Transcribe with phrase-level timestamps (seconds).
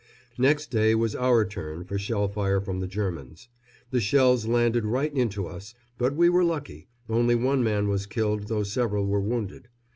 [0.39, 3.49] Next day was our turn for shell fire from the Germans.
[3.91, 8.47] The shells landed right into us, but we were lucky only one man was killed
[8.47, 9.67] though several were wounded.